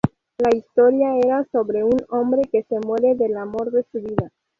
[0.39, 4.31] La historia era sobre un hombre que se muere del amor de su vida.